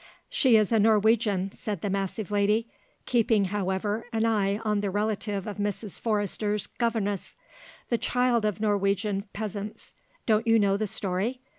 "She 0.29 0.55
is 0.57 0.71
a 0.71 0.79
Norwegian," 0.79 1.51
said 1.51 1.81
the 1.81 1.89
massive 1.91 2.31
lady, 2.31 2.67
keeping 3.05 3.45
however 3.45 4.07
an 4.11 4.25
eye 4.25 4.57
on 4.65 4.81
the 4.81 4.89
relative 4.89 5.45
of 5.45 5.57
Mrs. 5.57 5.99
Forrester's 5.99 6.65
governess; 6.65 7.35
"the 7.89 7.99
child 7.99 8.43
of 8.43 8.59
Norwegian 8.59 9.25
peasants. 9.31 9.93
Don't 10.25 10.47
you 10.47 10.57
know 10.57 10.75
the 10.75 10.87
story? 10.87 11.39